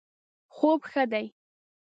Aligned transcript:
خوب 0.55 0.81
ښه 0.91 1.01
دی 1.11 1.25